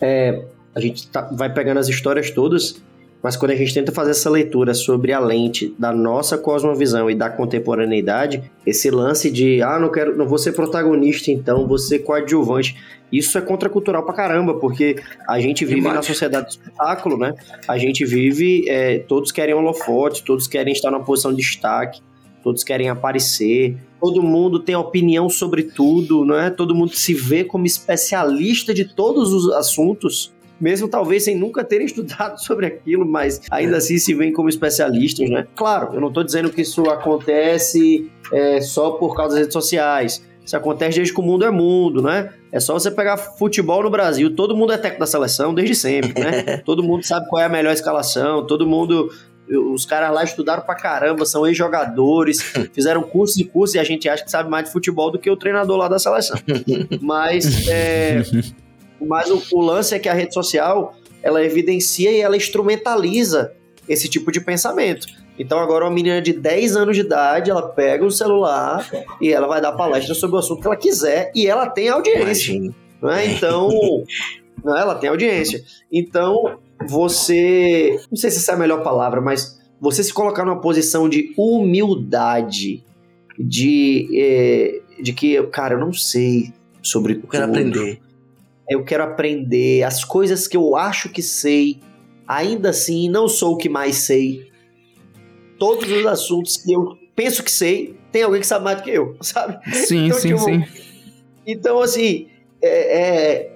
[0.00, 0.44] é,
[0.74, 2.82] a gente tá, vai pegando as histórias todas
[3.22, 7.14] mas quando a gente tenta fazer essa leitura sobre a lente da nossa cosmovisão e
[7.14, 12.00] da contemporaneidade, esse lance de ah, não quero, não vou ser protagonista, então vou ser
[12.00, 12.76] coadjuvante.
[13.12, 14.96] Isso é contracultural pra caramba, porque
[15.28, 17.34] a gente vive na sociedade do espetáculo, né?
[17.68, 22.00] A gente vive, é, todos querem holofote, todos querem estar numa posição de destaque,
[22.42, 26.48] todos querem aparecer, todo mundo tem opinião sobre tudo, não é?
[26.48, 31.86] Todo mundo se vê como especialista de todos os assuntos mesmo talvez sem nunca terem
[31.86, 35.46] estudado sobre aquilo, mas ainda assim se veem como especialistas, né?
[35.56, 40.28] Claro, eu não estou dizendo que isso acontece é, só por causa das redes sociais.
[40.44, 42.32] Isso acontece desde que o mundo é mundo, né?
[42.50, 46.20] É só você pegar futebol no Brasil, todo mundo é técnico da seleção desde sempre,
[46.20, 46.56] né?
[46.66, 49.10] todo mundo sabe qual é a melhor escalação, todo mundo
[49.72, 52.40] os caras lá estudaram pra caramba, são ex-jogadores,
[52.72, 55.30] fizeram curso e curso e a gente acha que sabe mais de futebol do que
[55.30, 56.38] o treinador lá da seleção.
[57.00, 58.22] Mas é,
[59.00, 63.52] mas o, o lance é que a rede social ela evidencia e ela instrumentaliza
[63.88, 65.06] esse tipo de pensamento.
[65.38, 68.88] Então agora uma menina de 10 anos de idade, ela pega o celular
[69.20, 72.60] e ela vai dar palestra sobre o assunto que ela quiser e ela tem audiência.
[73.02, 73.26] Né?
[73.26, 73.68] Então,
[74.62, 75.62] né, ela tem audiência.
[75.90, 80.60] Então, você, não sei se essa é a melhor palavra, mas você se colocar numa
[80.60, 82.84] posição de humildade,
[83.38, 88.00] de, é, de que, cara, eu não sei sobre eu quero aprender
[88.70, 91.80] eu quero aprender as coisas que eu acho que sei,
[92.26, 94.48] ainda assim não sou o que mais sei.
[95.58, 98.90] Todos os assuntos que eu penso que sei, tem alguém que sabe mais do que
[98.90, 99.58] eu, sabe?
[99.74, 100.64] Sim, então, sim, tipo, sim.
[101.44, 102.28] Então, assim,
[102.62, 103.52] é, é,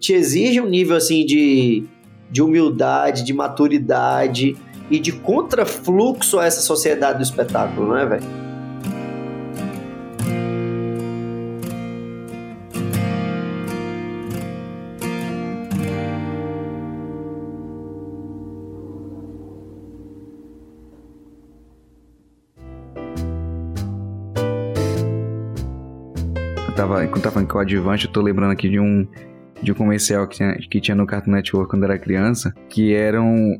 [0.00, 1.84] te exige um nível assim de,
[2.30, 4.56] de humildade, de maturidade
[4.90, 8.43] e de contrafluxo a essa sociedade do espetáculo, não é, velho?
[27.24, 29.06] Tava falando coadjuvante, eu tô lembrando aqui de um,
[29.62, 33.58] de um comercial que tinha, que tinha no Cartoon Network quando era criança, que eram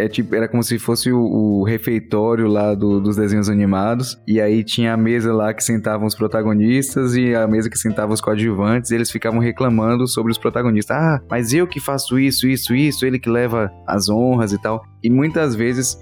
[0.00, 4.16] é tipo, era como se fosse o, o refeitório lá do, dos desenhos animados.
[4.28, 8.14] E aí tinha a mesa lá que sentavam os protagonistas e a mesa que sentavam
[8.14, 8.92] os coadjuvantes.
[8.92, 10.96] E eles ficavam reclamando sobre os protagonistas.
[10.96, 14.84] Ah, mas eu que faço isso, isso, isso, ele que leva as honras e tal.
[15.02, 15.98] E muitas vezes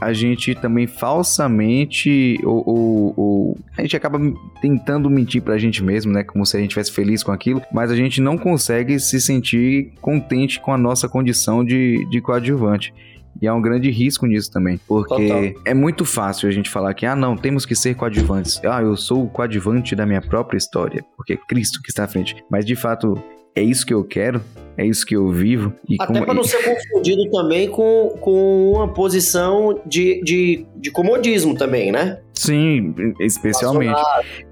[0.00, 4.18] a gente também falsamente ou, ou, ou, a gente acaba
[4.60, 6.22] tentando mentir pra gente mesmo, né?
[6.22, 9.92] Como se a gente estivesse feliz com aquilo, mas a gente não consegue se sentir
[10.00, 12.92] contente com a nossa condição de, de coadjuvante.
[13.40, 15.62] E há um grande risco nisso também, porque Total.
[15.64, 18.60] é muito fácil a gente falar que, ah, não, temos que ser coadjuvantes.
[18.64, 22.08] Ah, eu sou o coadjuvante da minha própria história, porque é Cristo que está à
[22.08, 22.36] frente.
[22.48, 23.20] Mas de fato,
[23.54, 24.40] é isso que eu quero,
[24.76, 25.72] é isso que eu vivo.
[26.00, 31.92] Até para não ser confundido também com, com uma posição de, de, de comodismo também,
[31.92, 32.18] né?
[32.32, 34.00] Sim, especialmente.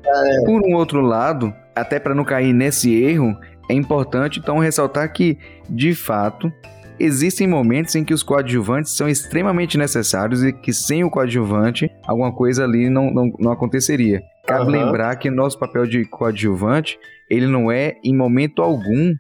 [0.05, 0.45] É...
[0.45, 3.37] Por um outro lado, até para não cair nesse erro,
[3.69, 6.53] é importante então ressaltar que, de fato,
[7.01, 12.33] existem momentos em que os coadjuvantes são extremamente necessários e que sem o coadjuvante alguma
[12.33, 14.23] coisa ali não, não, não aconteceria.
[14.47, 14.71] Cabe uhum.
[14.71, 16.99] lembrar que nosso papel de coadjuvante
[17.31, 19.15] ele não é em momento algum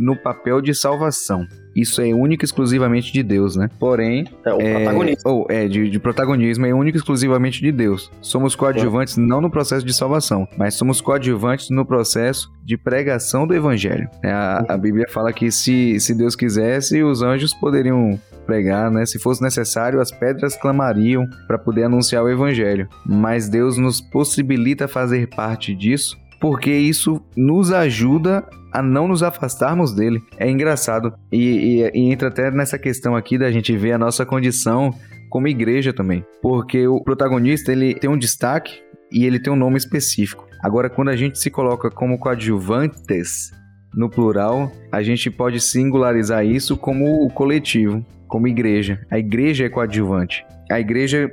[0.00, 1.46] no papel de salvação.
[1.76, 3.68] isso é único e exclusivamente de Deus, né?
[3.78, 5.28] Porém, É o é, protagonista.
[5.28, 8.10] ou é de, de protagonismo é único e exclusivamente de Deus.
[8.20, 13.54] Somos coadjuvantes não no processo de salvação, mas somos coadjuvantes no processo de pregação do
[13.54, 14.08] evangelho.
[14.22, 19.06] É, A, a Bíblia fala que se, se Deus quisesse, os anjos poderiam pregar, né?
[19.06, 22.88] Se fosse necessário, as pedras clamariam para poder anunciar o evangelho.
[23.06, 29.92] Mas Deus nos possibilita fazer parte disso, porque isso nos ajuda a não nos afastarmos
[29.94, 30.22] dele.
[30.38, 31.12] É engraçado.
[31.30, 34.94] E, e- e entra até nessa questão aqui da gente ver a nossa condição
[35.28, 36.24] como igreja também.
[36.40, 38.80] Porque o protagonista ele tem um destaque
[39.12, 40.46] e ele tem um nome específico.
[40.62, 43.50] Agora, quando a gente se coloca como coadjuvantes
[43.94, 49.00] no plural, a gente pode singularizar isso como o coletivo, como igreja.
[49.10, 50.44] A igreja é coadjuvante.
[50.70, 51.30] A igreja.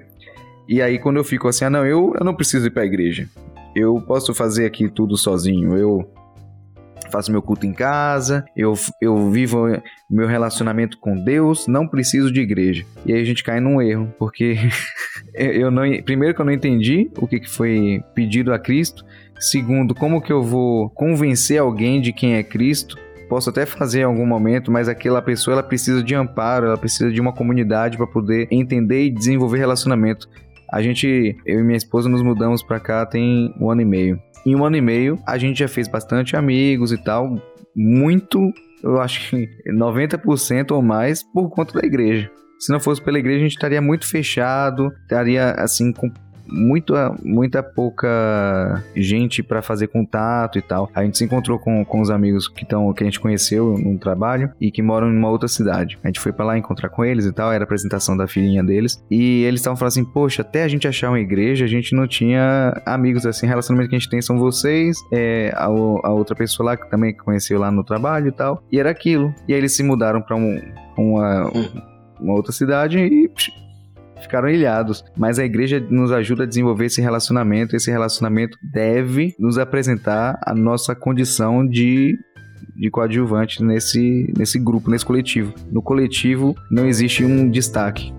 [0.67, 2.85] E aí, quando eu fico assim, ah, não, eu, eu não preciso ir para a
[2.85, 3.27] igreja.
[3.79, 5.77] Eu posso fazer aqui tudo sozinho.
[5.77, 6.09] Eu
[7.11, 9.67] faço meu culto em casa, eu, eu vivo
[10.09, 12.83] meu relacionamento com Deus, não preciso de igreja.
[13.05, 14.57] E aí a gente cai num erro, porque
[15.35, 19.05] eu não, primeiro que eu não entendi o que foi pedido a Cristo,
[19.39, 22.97] segundo, como que eu vou convencer alguém de quem é Cristo?
[23.29, 27.11] Posso até fazer em algum momento, mas aquela pessoa ela precisa de amparo, ela precisa
[27.11, 30.27] de uma comunidade para poder entender e desenvolver relacionamento.
[30.71, 34.21] A gente, eu e minha esposa nos mudamos para cá tem um ano e meio.
[34.45, 37.41] Em um ano e meio, a gente já fez bastante amigos e tal.
[37.75, 38.51] Muito,
[38.83, 42.29] eu acho que 90% ou mais por conta da igreja.
[42.59, 46.11] Se não fosse pela igreja, a gente estaria muito fechado, estaria assim com
[46.49, 50.89] muita, muita pouca gente para fazer contato e tal.
[50.93, 53.97] A gente se encontrou com, com os amigos que, tão, que a gente conheceu no
[53.97, 55.97] trabalho e que moram em uma outra cidade.
[56.03, 58.63] A gente foi para lá encontrar com eles e tal, era a apresentação da filhinha
[58.63, 59.03] deles.
[59.09, 62.07] E eles estavam falando assim: Poxa, até a gente achar uma igreja, a gente não
[62.07, 63.47] tinha amigos assim.
[63.47, 67.13] Relacionamento que a gente tem são vocês, é, a, a outra pessoa lá que também
[67.13, 68.63] conheceu lá no trabalho e tal.
[68.71, 69.33] E era aquilo.
[69.47, 70.59] E aí eles se mudaram para um,
[70.97, 71.51] uma,
[72.19, 73.29] uma outra cidade e
[74.21, 75.03] ficaram ilhados.
[75.15, 77.75] Mas a igreja nos ajuda a desenvolver esse relacionamento.
[77.75, 82.17] Esse relacionamento deve nos apresentar a nossa condição de
[82.75, 85.53] de coadjuvante nesse, nesse grupo, nesse coletivo.
[85.71, 88.13] No coletivo não existe um destaque.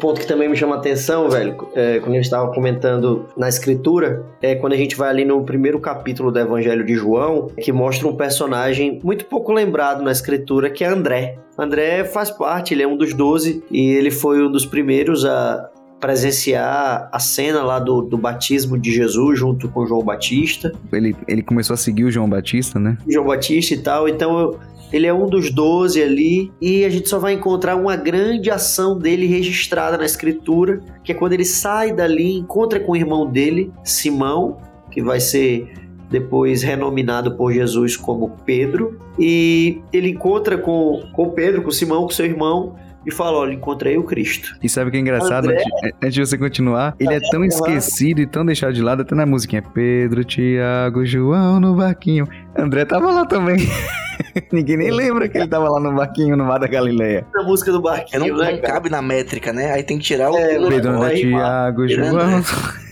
[0.00, 3.48] Ponto que também me chama a atenção, velho, é, quando a gente estava comentando na
[3.48, 7.70] escritura, é quando a gente vai ali no primeiro capítulo do Evangelho de João, que
[7.72, 11.38] mostra um personagem muito pouco lembrado na escritura, que é André.
[11.56, 15.68] André faz parte, ele é um dos doze e ele foi um dos primeiros a
[16.00, 20.72] presenciar a cena lá do, do batismo de Jesus junto com João Batista.
[20.92, 22.96] Ele, ele começou a seguir o João Batista, né?
[23.06, 24.08] João Batista e tal.
[24.08, 24.58] Então eu-
[24.92, 28.98] ele é um dos doze ali e a gente só vai encontrar uma grande ação
[28.98, 33.72] dele registrada na escritura, que é quando ele sai dali, encontra com o irmão dele,
[33.84, 34.58] Simão,
[34.90, 35.72] que vai ser
[36.10, 42.10] depois renominado por Jesus como Pedro, e ele encontra com, com Pedro, com Simão, com
[42.10, 42.74] seu irmão,
[43.06, 44.56] e fala: Olha, encontrei o Cristo.
[44.62, 45.44] E sabe o que é engraçado?
[45.46, 49.02] André- Antes, antes de você continuar, ele é tão esquecido e tão deixado de lado,
[49.02, 49.62] até na musiquinha.
[49.62, 52.28] Pedro, Tiago, João no barquinho.
[52.56, 53.56] André tava lá também.
[54.52, 57.26] Ninguém nem lembra que ele tava lá no barquinho no mar da Galileia.
[57.34, 58.52] Na música do É, barquinho, não, né?
[58.52, 58.72] não cara?
[58.74, 59.72] cabe na métrica, né?
[59.72, 60.36] Aí tem que tirar o.
[60.36, 61.14] É, Pedro, André.
[61.14, 62.42] Tiago, João.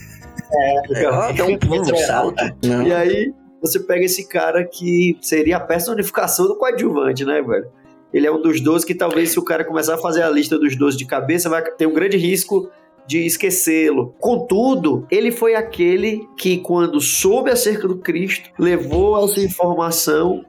[0.50, 2.42] É, dá um pulo, salto.
[2.64, 2.82] Não.
[2.82, 7.66] E aí, você pega esse cara que seria a personificação do coadjuvante, né, velho?
[8.12, 10.58] Ele é um dos 12 que talvez se o cara começar a fazer a lista
[10.58, 12.70] dos 12 de cabeça, vai ter um grande risco
[13.06, 14.14] de esquecê-lo.
[14.18, 20.44] Contudo, ele foi aquele que, quando soube acerca do Cristo, levou essa informação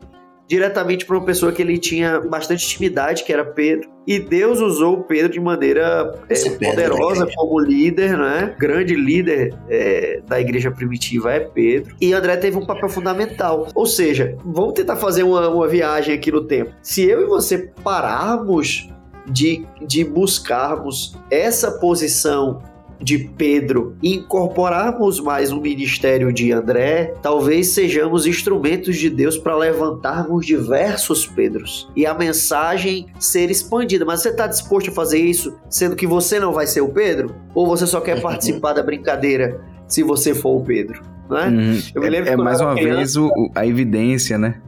[0.50, 3.88] diretamente para uma pessoa que ele tinha bastante intimidade, que era Pedro.
[4.08, 8.56] E Deus usou o Pedro de maneira é, da poderosa como líder, né?
[8.58, 11.96] Grande líder é, da igreja primitiva é Pedro.
[12.02, 13.68] E André teve um papel fundamental.
[13.76, 16.72] Ou seja, vamos tentar fazer uma, uma viagem aqui no tempo.
[16.82, 18.90] Se eu e você pararmos
[19.28, 22.64] de, de buscarmos essa posição
[23.02, 29.56] de Pedro e incorporarmos mais o ministério de André, talvez sejamos instrumentos de Deus para
[29.56, 34.06] levantarmos diversos Pedros e a mensagem ser expandida.
[34.06, 37.36] Mas você está disposto a fazer isso, sendo que você não vai ser o Pedro?
[37.54, 41.19] Ou você só quer participar da brincadeira se você for o Pedro?
[41.30, 41.48] Né?
[41.48, 41.80] Uhum.
[41.94, 44.60] Eu me lembro É, é mais uma criança- vez o- a evidência, né?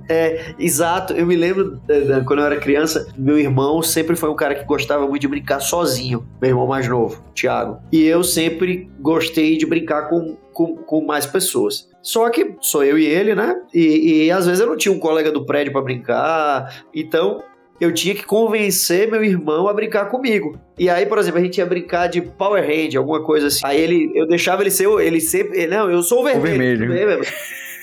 [0.60, 4.54] Exato, eu me lembro da- quando eu era criança, meu irmão sempre foi um cara
[4.54, 7.80] que gostava muito de brincar sozinho, meu irmão mais novo, Thiago.
[7.92, 11.90] E eu sempre gostei de brincar com, com, com mais pessoas.
[12.04, 13.56] Só que sou eu e ele, né?
[13.74, 17.44] E, e às vezes eu não tinha um colega do prédio pra brincar, então
[17.82, 20.56] eu tinha que convencer meu irmão a brincar comigo.
[20.78, 23.62] E aí, por exemplo, a gente ia brincar de Power Hand, alguma coisa assim.
[23.64, 26.86] Aí ele, eu deixava ele ser, ele sempre, não, eu sou o vermelho.
[26.86, 27.26] O vermelho.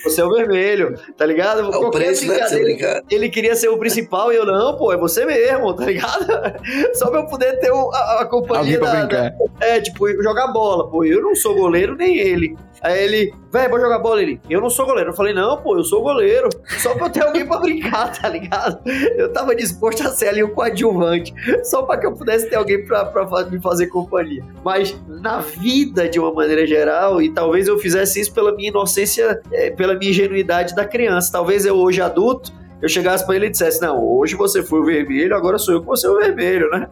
[0.04, 1.60] Você é o vermelho, tá ligado?
[1.72, 2.78] É o preço, né, ele,
[3.10, 6.24] ele queria ser o principal e eu, não, pô, é você mesmo, tá ligado?
[6.94, 10.88] Só pra eu poder ter o, a, a companhia da, da, É, tipo, jogar bola,
[10.88, 11.04] pô.
[11.04, 12.56] Eu não sou goleiro, nem ele.
[12.82, 14.22] Aí ele, velho, vou jogar bola.
[14.22, 15.10] Ele, eu não sou goleiro.
[15.10, 16.48] Eu falei, não, pô, eu sou goleiro.
[16.78, 18.80] Só pra eu ter alguém pra brincar, tá ligado?
[19.16, 21.34] Eu tava disposto a ser ali o coadjuvante.
[21.64, 24.44] Só pra que eu pudesse ter alguém pra, pra me fazer companhia.
[24.64, 29.40] Mas na vida, de uma maneira geral, e talvez eu fizesse isso pela minha inocência,
[29.52, 31.32] é, pela minha ingenuidade da criança.
[31.32, 34.84] Talvez eu hoje adulto eu chegasse para ele e dissesse: Não, hoje você foi o
[34.84, 36.88] vermelho, agora sou eu que vou ser o vermelho, né?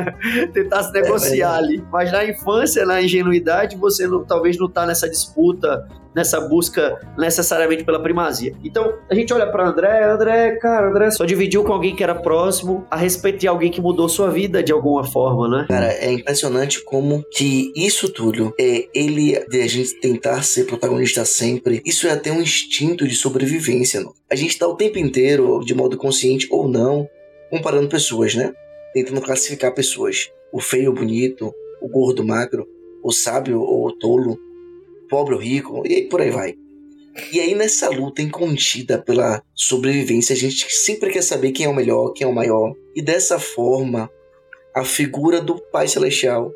[0.52, 1.84] Tentasse negociar é, ali.
[1.90, 7.84] Mas na infância, na ingenuidade, você não, talvez não tá nessa disputa nessa busca necessariamente
[7.84, 8.54] pela primazia.
[8.64, 12.14] Então, a gente olha para André, André, cara, André só dividiu com alguém que era
[12.14, 15.66] próximo a respeito de alguém que mudou sua vida de alguma forma, né?
[15.68, 21.22] Cara, é impressionante como que isso, Túlio, é ele de a gente tentar ser protagonista
[21.26, 24.14] sempre, isso é até um instinto de sobrevivência, não?
[24.30, 27.06] A gente tá o tempo inteiro, de modo consciente ou não,
[27.50, 28.54] comparando pessoas, né?
[28.94, 30.30] Tentando classificar pessoas.
[30.50, 31.52] O feio, o bonito,
[31.82, 32.66] o gordo, o magro,
[33.04, 34.38] o sábio ou o tolo,
[35.08, 36.54] pobre ou rico, e por aí vai.
[37.32, 41.74] E aí, nessa luta incontida pela sobrevivência, a gente sempre quer saber quem é o
[41.74, 42.74] melhor, quem é o maior.
[42.94, 44.10] E dessa forma,
[44.74, 46.52] a figura do Pai Celestial,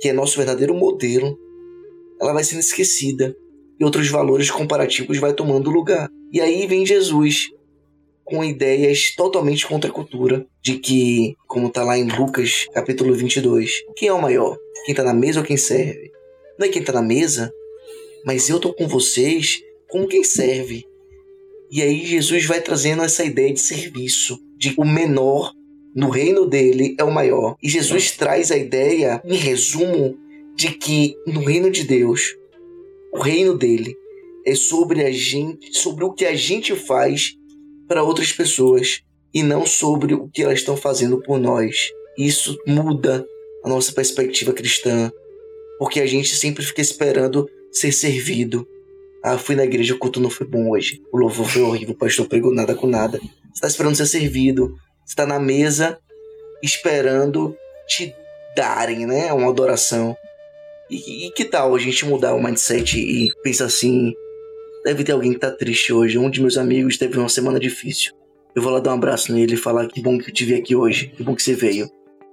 [0.00, 1.38] que é nosso verdadeiro modelo,
[2.20, 3.36] ela vai sendo esquecida.
[3.78, 6.08] E outros valores comparativos vai tomando lugar.
[6.32, 7.50] E aí vem Jesus,
[8.24, 13.70] com ideias totalmente contra a cultura, de que, como está lá em Lucas capítulo 22,
[13.96, 14.56] quem é o maior?
[14.84, 16.10] Quem está na mesa ou quem serve?
[16.58, 17.52] Não é quem está na mesa,
[18.24, 20.84] mas eu tô com vocês como quem serve.
[21.70, 25.52] E aí Jesus vai trazendo essa ideia de serviço, de o menor
[25.94, 27.56] no reino dele é o maior.
[27.62, 30.18] E Jesus traz a ideia, em resumo,
[30.54, 32.36] de que no reino de Deus,
[33.12, 33.94] o reino dele
[34.46, 37.36] é sobre a gente, sobre o que a gente faz
[37.86, 41.90] para outras pessoas e não sobre o que elas estão fazendo por nós.
[42.18, 43.26] Isso muda
[43.64, 45.10] a nossa perspectiva cristã,
[45.78, 48.66] porque a gente sempre fica esperando ser servido.
[49.22, 51.02] Ah, fui na igreja, o culto não foi bom hoje.
[51.12, 53.18] O louvor foi horrível, o pastor pregou nada com nada.
[53.52, 54.76] Você tá esperando ser servido.
[55.04, 55.98] Você tá na mesa
[56.62, 57.56] esperando
[57.86, 58.14] te
[58.56, 59.32] darem, né?
[59.32, 60.16] Uma adoração.
[60.90, 64.12] E, e, que tal a gente mudar o mindset e pensar assim:
[64.84, 66.18] deve ter alguém que tá triste hoje.
[66.18, 68.12] Um de meus amigos teve uma semana difícil.
[68.54, 70.54] Eu vou lá dar um abraço nele e falar que bom que eu te vi
[70.54, 71.08] aqui hoje.
[71.08, 71.88] Que bom que você veio.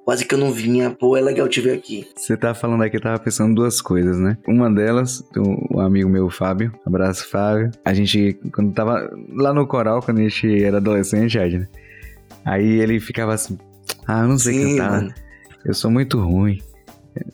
[0.05, 0.89] Quase que eu não vinha.
[0.89, 2.07] Pô, é legal te ver aqui.
[2.15, 4.37] Você tá falando aqui, eu tava pensando duas coisas, né?
[4.47, 6.73] Uma delas, um amigo meu, Fábio.
[6.85, 7.71] Abraço, Fábio.
[7.85, 11.67] A gente, quando tava lá no coral, quando a gente era adolescente, né?
[12.43, 13.57] Aí ele ficava assim:
[14.07, 14.91] Ah, eu não sei Sim, cantar.
[14.91, 15.13] Mano.
[15.63, 16.59] Eu sou muito ruim.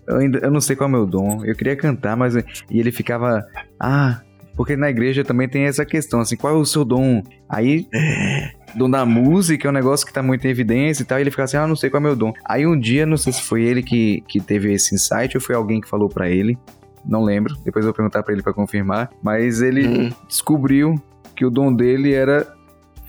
[0.07, 1.45] Eu, ainda, eu não sei qual é o meu dom.
[1.45, 2.35] Eu queria cantar, mas.
[2.35, 3.45] E ele ficava.
[3.79, 4.21] Ah,
[4.57, 7.21] porque na igreja também tem essa questão, assim, qual é o seu dom?
[7.47, 7.87] Aí,
[8.75, 11.29] dom da música é um negócio que tá muito em evidência e tal, e ele
[11.29, 12.33] fica assim, ah, não sei qual é o meu dom.
[12.43, 15.55] Aí um dia, não sei se foi ele que, que teve esse insight ou foi
[15.55, 16.57] alguém que falou para ele,
[17.05, 20.09] não lembro, depois eu vou perguntar para ele para confirmar, mas ele hum.
[20.27, 20.95] descobriu
[21.35, 22.51] que o dom dele era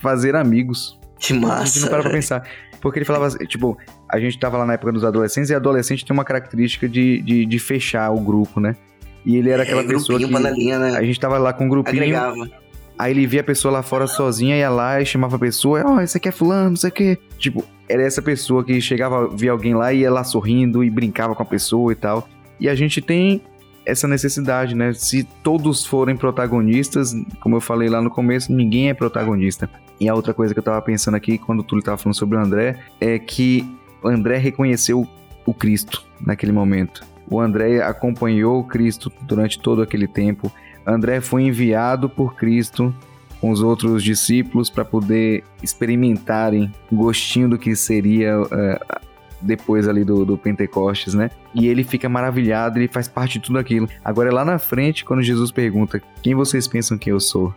[0.03, 1.01] fazer amigos.
[1.19, 1.81] Que massa.
[1.81, 2.47] Não para pra pensar.
[2.79, 3.77] Porque ele falava, assim, tipo,
[4.09, 7.47] a gente tava lá na época dos adolescentes e adolescente tem uma característica de, de,
[7.47, 8.77] de fechar o grupo, né?
[9.25, 10.97] E ele era aquela é, pessoa que panelinha, né?
[10.97, 12.03] a gente tava lá com um grupinho.
[12.03, 12.51] Agregava.
[12.99, 15.95] Aí ele via a pessoa lá fora sozinha, ia lá e chamava a pessoa, ó,
[15.95, 17.17] oh, esse aqui é fulano, isso aqui.
[17.39, 21.35] Tipo, era essa pessoa que chegava, via alguém lá e ia lá sorrindo e brincava
[21.35, 22.29] com a pessoa e tal.
[22.59, 23.41] E a gente tem
[23.87, 24.93] essa necessidade, né?
[24.93, 29.71] Se todos forem protagonistas, como eu falei lá no começo, ninguém é protagonista.
[30.01, 32.37] E a outra coisa que eu tava pensando aqui, quando o Túlio tava falando sobre
[32.37, 33.65] o André, é que
[34.03, 35.09] o André reconheceu
[35.47, 37.03] o Cristo naquele momento.
[37.31, 40.51] O André acompanhou Cristo durante todo aquele tempo.
[40.87, 42.95] André foi enviado por Cristo
[43.41, 49.09] com os outros discípulos para poder experimentarem o gostinho do que seria uh,
[49.41, 51.31] depois ali do, do, Pentecostes, né?
[51.55, 53.89] E ele fica maravilhado, ele faz parte de tudo aquilo.
[54.05, 57.55] Agora lá na frente, quando Jesus pergunta quem vocês pensam que eu sou,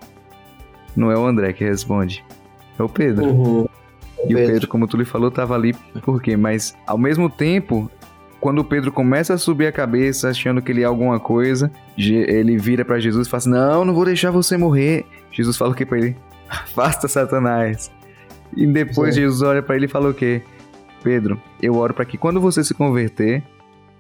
[0.96, 2.24] não é o André que responde,
[2.78, 3.26] é o Pedro.
[3.26, 3.68] Uhum.
[4.28, 6.38] E o Pedro, como tu lhe falou, estava ali por quê?
[6.38, 7.90] Mas ao mesmo tempo,
[8.42, 12.58] quando o Pedro começa a subir a cabeça, achando que ele é alguma coisa, ele
[12.58, 15.06] vira para Jesus e fala assim: Não, não vou deixar você morrer.
[15.32, 16.18] Jesus fala o que pra ele?
[16.50, 17.92] Afasta Satanás.
[18.58, 19.22] E depois Sim.
[19.22, 20.42] Jesus olha para ele e fala o quê?
[21.04, 23.44] Pedro, eu oro para que quando você se converter,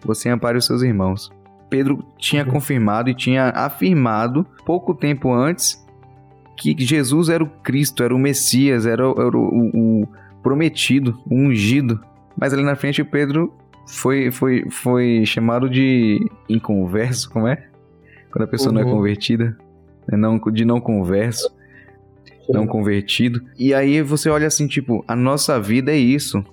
[0.04, 1.32] você ampare os seus irmãos.
[1.70, 2.52] Pedro tinha uhum.
[2.52, 5.86] confirmado e tinha afirmado pouco tempo antes
[6.58, 10.08] que Jesus era o Cristo, era o Messias, era, era o, o,
[10.44, 12.04] prometido, o ungido.
[12.38, 13.54] Mas ali na frente o Pedro
[13.92, 17.68] foi, foi, foi chamado de inconverso, como é?
[18.32, 18.76] Quando a pessoa uhum.
[18.76, 18.98] não é uhum.
[18.98, 19.58] convertida.
[20.12, 21.50] É não, de não converso.
[22.26, 22.54] Sim.
[22.54, 23.42] Não convertido.
[23.58, 26.44] E aí você olha assim, tipo, a nossa vida é isso.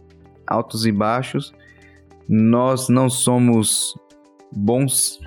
[0.47, 1.55] Altos e baixos.
[2.29, 3.97] Nós não somos
[4.53, 5.19] bons.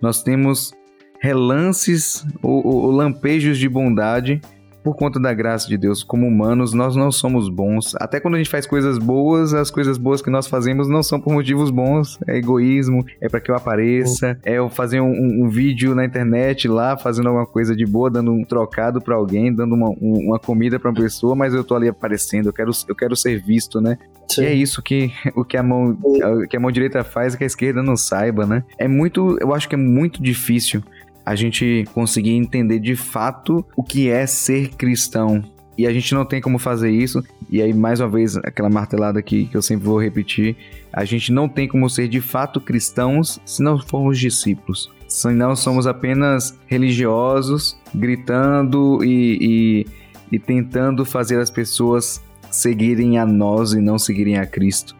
[0.00, 0.72] Nós temos
[1.20, 4.40] relances ou, ou, ou lampejos de bondade
[4.82, 7.94] por conta da graça de Deus, como humanos, nós não somos bons.
[7.96, 11.20] Até quando a gente faz coisas boas, as coisas boas que nós fazemos não são
[11.20, 12.18] por motivos bons.
[12.26, 16.66] É egoísmo, é para que eu apareça, é eu fazer um, um, vídeo na internet
[16.66, 20.38] lá, fazendo alguma coisa de boa, dando um trocado para alguém, dando uma, um, uma
[20.38, 23.80] comida para uma pessoa, mas eu tô ali aparecendo, eu quero, eu quero ser visto,
[23.80, 23.98] né?
[24.28, 24.42] Sim.
[24.42, 25.96] E é isso que o que a mão
[26.48, 28.64] que a mão direita faz que a esquerda não saiba, né?
[28.78, 30.82] É muito, eu acho que é muito difícil
[31.24, 35.42] a gente conseguir entender de fato o que é ser cristão.
[35.76, 37.24] E a gente não tem como fazer isso.
[37.48, 40.56] E aí, mais uma vez, aquela martelada aqui que eu sempre vou repetir:
[40.92, 44.90] a gente não tem como ser de fato cristãos se não formos discípulos.
[45.08, 49.38] Se não somos apenas religiosos, gritando e,
[50.30, 54.96] e, e tentando fazer as pessoas seguirem a nós e não seguirem a Cristo.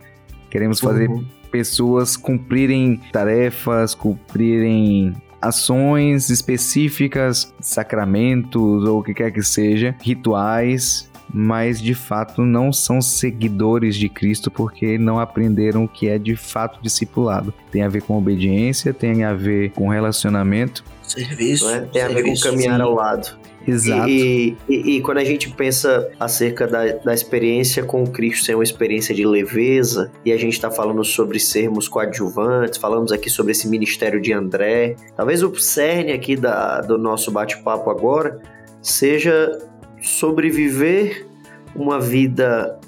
[0.50, 1.24] Queremos fazer uhum.
[1.50, 11.80] pessoas cumprirem tarefas, cumprirem ações específicas, sacramentos ou o que quer que seja, rituais, mas
[11.80, 16.80] de fato não são seguidores de Cristo porque não aprenderam o que é de fato
[16.82, 17.52] discipulado.
[17.70, 20.84] Tem a ver com obediência, tem a ver com relacionamento.
[21.02, 21.68] Serviço.
[21.68, 21.80] É?
[21.80, 22.82] Tem a ver com caminhar sim.
[22.82, 23.41] ao lado.
[23.66, 24.08] Exato.
[24.08, 28.54] E, e, e, quando a gente pensa acerca da, da experiência com o Cristo ser
[28.54, 33.52] uma experiência de leveza, e a gente está falando sobre sermos coadjuvantes, falamos aqui sobre
[33.52, 38.40] esse ministério de André, talvez o cerne aqui da, do nosso bate-papo agora
[38.80, 39.58] seja
[40.00, 41.26] sobreviver
[41.74, 42.78] uma vida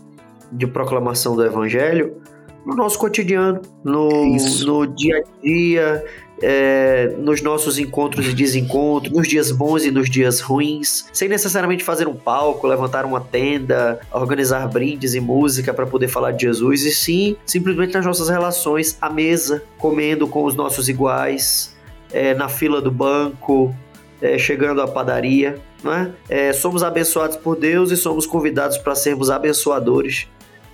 [0.51, 2.21] de proclamação do Evangelho
[2.65, 4.09] no nosso cotidiano, no,
[4.65, 6.05] no dia a dia,
[6.43, 11.85] é, nos nossos encontros e desencontros, nos dias bons e nos dias ruins, sem necessariamente
[11.85, 16.85] fazer um palco, levantar uma tenda, organizar brindes e música para poder falar de Jesus,
[16.85, 21.75] e sim simplesmente nas nossas relações, à mesa, comendo com os nossos iguais,
[22.13, 23.75] é, na fila do banco,
[24.21, 25.59] é, chegando à padaria.
[25.83, 26.15] Né?
[26.55, 30.27] Somos abençoados por Deus e somos convidados para sermos abençoadores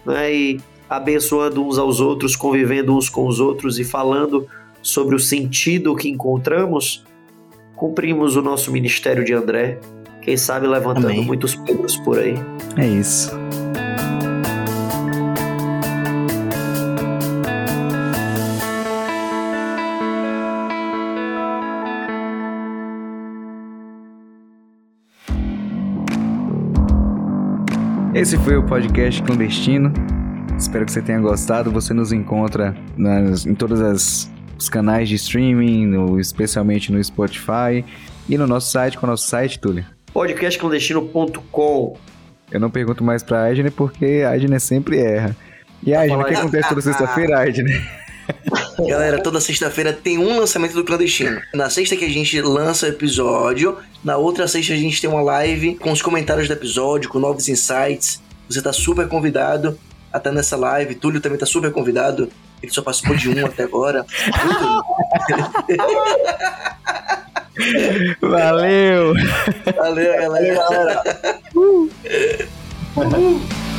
[0.07, 0.33] né?
[0.33, 4.47] e abençoando uns aos outros, convivendo uns com os outros e falando
[4.83, 7.05] sobre o sentido que encontramos,
[7.77, 9.79] cumprimos o nosso ministério de André,
[10.23, 11.25] quem sabe levantando Amém.
[11.25, 12.35] muitos Pedros por aí.
[12.77, 13.31] É isso.
[28.13, 29.91] Esse foi o podcast clandestino.
[30.59, 31.71] Espero que você tenha gostado.
[31.71, 34.31] Você nos encontra nas, em todas as
[34.61, 37.83] os canais de streaming, no, especialmente no Spotify
[38.29, 38.97] e no nosso site.
[38.97, 39.87] É o nosso site, Túlio?
[40.13, 41.97] podcastclandestino.com
[42.51, 45.35] Eu não pergunto mais pra Aidne porque a Aidne sempre erra.
[45.83, 47.73] E a Aidne, o que acontece toda sexta-feira, Aidne?
[48.87, 51.41] Galera, toda sexta-feira tem um lançamento do Clandestino.
[51.55, 55.23] Na sexta que a gente lança o episódio, na outra sexta a gente tem uma
[55.23, 58.23] live com os comentários do episódio, com novos insights.
[58.49, 59.79] Você tá super convidado
[60.13, 60.95] a estar nessa live.
[60.97, 62.31] Túlio também tá super convidado
[62.63, 64.05] ele só participou de um até agora.
[68.21, 69.15] Valeu!
[69.77, 70.55] Valeu, galera!
[70.55, 71.03] Valeu, galera.
[71.55, 71.91] Uh.
[72.97, 73.61] Uh.